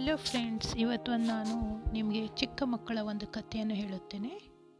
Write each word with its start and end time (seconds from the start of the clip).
Hello 0.00 0.16
friends 0.16 0.76
ಇವತ್ತು 0.76 1.16
ನಾನು 1.16 1.84
ನಿಮಗೆ 1.92 2.26
ಚಿಕ್ಕ 2.26 2.62
ಮಕ್ಕಳ 2.66 2.98
ಒಂದು 3.02 3.26
ಕಥೆಯನ್ನು 3.26 3.74
ಹೇಳುತ್ತೇನೆ. 3.74 4.28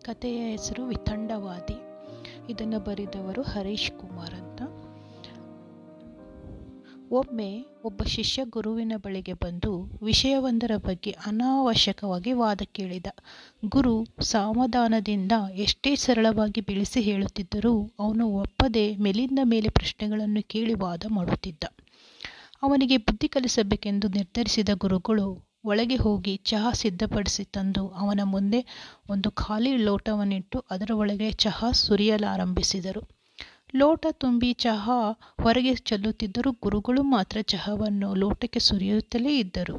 ಕಥೆಯ 0.02 0.50
ಹೆಸರು 0.50 0.86
ವಿತಂಡವಾದಿ. 0.86 1.74
ಇದನ್ನು 2.52 2.80
ಬರೆದವರು 2.80 3.42
ಹರೀಶ್ 3.42 3.90
ಕುಮಾರ್ 3.90 4.34
ಅಂತ. 4.34 4.62
ಒಮ್ಮೆ 7.10 7.66
ಒಬ್ಬ 7.84 8.02
ಶಿಷ್ಯ 8.06 8.44
ಗುರುವಿನ 8.44 8.92
ಬಳಿಗೆ 8.96 9.32
ಬಂದು 9.32 9.84
ವಿಷಯವೊಂದರ 10.02 10.70
ಬಗ್ಗೆ 10.76 11.10
ಅನಾವಶ್ಯಕವಾಗಿ 11.10 12.32
ವಾದ 12.32 12.60
ಕೇಳಿದ. 12.64 13.06
ಗುರು 13.64 14.06
ಸಾವಧಾನದಿಂದ 14.22 15.32
ಎಷ್ಟೇ 15.54 15.94
ಸರಳವಾಗಿ 15.94 16.60
ಬೆಳೆಸಿ 16.60 17.00
ಹೇಳುತ್ತಿದ್ದರೂ 17.00 17.90
ಅವನು 17.98 18.28
ಒಪ್ಪದೆ 18.28 18.96
ಮೇಲಿಂದ 18.96 19.38
ಮೇಲೆ 19.42 19.68
ಪ್ರಶ್ನೆಗಳನ್ನು 19.68 20.48
ಕೇಳಿ 20.48 20.74
ವಾದ 20.74 21.02
ಮಾಡುತ್ತಿದ್ದ. 21.10 21.64
ಅವನಿಗೆ 22.62 22.96
ಬುದ್ಧಿ 22.96 23.28
ಕಲಿಸಬೇಕೆಂದು 23.28 24.08
ನಿರ್ಧರಿಸಿದ 24.08 24.68
ಗುರುಗಳು 24.74 25.26
ಒಳಗೆ 25.64 25.96
ಹೋಗಿ 25.96 26.36
ಚಹಾ 26.36 26.72
ಸಿದ್ಧಪಡಿಸಿ 26.72 27.44
ತಂದು 27.44 27.88
ಅವನ 27.88 28.20
ಮುಂದೆ 28.24 28.66
ಒಂದು 29.10 29.30
ಖಾಲಿ 29.30 29.76
ಲೋಟವನ್ನಿಟ್ಟು 29.76 30.64
ಅದರ 30.70 30.90
ಒಳಗೆ 30.94 31.32
ಚಹಾ 31.32 31.70
ಸುರಿಯಲಾರಂಭಿಸಿದರು. 31.70 33.02
ಲೋಟ 33.74 34.06
ತುಂಬಿ 34.10 34.52
ಚಹಾ 34.52 34.96
ಹೊರಗೆ 35.42 35.74
ಚೆಲ್ಲುತ್ತಿದ್ದರೂ 35.74 36.52
ಗುರುಗಳು 36.52 37.02
ಮಾತ್ರ 37.02 37.40
ಚಹಾವನ್ನು 37.40 38.14
ಲೋಟಕ್ಕೆ 38.14 38.58
ಸುರಿಯುತ್ತಲೇ 38.58 39.38
ಇದ್ದರು. 39.38 39.76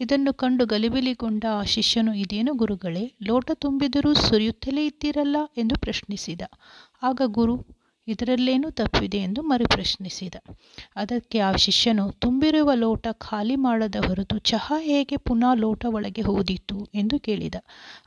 ಇದನ್ನು 0.00 0.34
ಕಂಡು 0.34 0.66
ಗಲಿಬಿಲಿಗೊಂಡ 0.66 1.44
ಆ 1.52 1.62
ಶಿಷ್ಯನು, 1.64 2.14
ಇದೇನು 2.14 2.54
ಗುರುಗಳೇ, 2.54 3.14
ಲೋಟ 3.22 3.50
ತುಂಬಿದರೂ 3.54 4.14
ಸುರಿಯುತ್ತಲೇ 4.14 4.86
ಇದ್ದೀರಲ್ಲ 4.86 5.36
ಎಂದು 5.56 5.74
ಪ್ರಶ್ನಿಸಿದ. 5.80 6.42
ಆಗ 7.02 7.22
ಗುರು 7.26 7.79
ಇದರಲ್ಲೇನು 8.08 8.70
ತಪ್ಪಿದೆ 8.70 9.18
ಎಂದು 9.18 9.42
ಮರುಪ್ರಶ್ನಿಸಿದ. 9.42 10.34
ಅದಕ್ಕೆ 10.96 11.38
ಆ 11.38 11.52
ಶಿಷ್ಯನು, 11.52 12.12
ತುಂಬಿರುವ 12.12 12.70
ಲೋಟ 12.74 13.06
ಖಾಲಿ 13.12 13.56
ಮಾಡದ 13.56 13.94
ಹೊರತು 14.06 14.38
ಚಹಾ 14.38 14.80
ಹೇಗೆ 14.80 15.16
ಪುನಃ 15.16 15.54
ಲೋಟ 15.54 15.84
ಒಳಗೆ 15.88 16.22
ಹೋದಿತು? 16.22 16.88
ಎಂದು 16.94 17.18
ಕೇಳಿದ. 17.18 17.54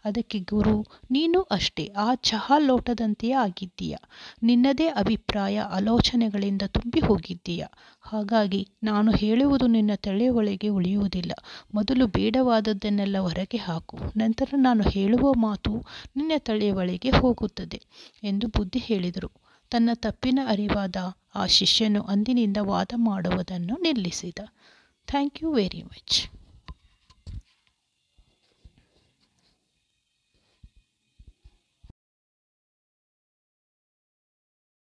ಅದಕ್ಕೆ, 0.05 0.39
ಗುರು, 0.39 0.86
ನೀನು 1.11 1.41
ಅಷ್ಟೇ, 1.41 1.94
ಆ 1.97 2.16
ಚಹಾ 2.16 2.58
ಲೋಟದಂತೆಯೇ 2.58 3.33
ಆಗಿದ್ದೀಯ? 3.33 3.95
ನಿನ್ನದೇ 4.44 4.88
ಅಭಿಪ್ರಾಯ, 4.88 5.59
ಆಲೋಚನೆಗಳಿಂದ 5.59 6.61
ತುಂಬಿ 6.67 6.99
ಹೋಗಿದ್ದೀಯ? 6.99 7.66
ಹಾಗಾಗಿ 8.02 8.67
ನಾನು 8.83 9.11
ಹೇಳುವುದು 9.11 9.67
ನಿನ್ನ 9.67 9.91
ತಲೆಯೊಳಗೆ 9.95 10.67
ಉಳಿಯುವುದಿಲ್ಲ. 10.67 11.31
ಮೊದಲು 11.73 12.08
ಬೇಡವಾದದ್ದನ್ನೆಲ್ಲ 12.08 13.17
ಹೊರಗೆ 13.17 13.58
ಹಾಕು. 13.58 13.97
ನಂತರ 14.17 14.49
ನಾನು 14.58 14.83
ಹೇಳುವ 14.89 15.33
ಮಾತು 15.38 15.73
ನಿನ್ನ 16.16 16.31
ತಲೆಯ 16.38 16.71
ಒಳಗೆ 16.71 17.09
ಹೋಗುತ್ತದೆ, 17.09 17.81
ಎಂದು 18.23 18.47
ಬುದ್ಧಿ 18.47 18.80
ಹೇಳಿದರು. 18.80 19.31
ತನ್ನ 19.69 19.89
ತಪ್ಪಿನ 19.94 20.39
ಅರಿವಾದ 20.47 20.95
ಆ 21.36 21.45
ಶಿಷ್ಯನು 21.45 22.02
ಅಂದಿನಿಂದ 22.03 22.58
ವಾದ 22.61 22.92
ಮಾಡುವುದನ್ನು 22.95 23.81
ನಿಲ್ಲಿಸಿದ. 23.81 24.39
Thank 25.08 25.44
you 25.44 25.53
very 25.53 25.83
much 25.83 26.42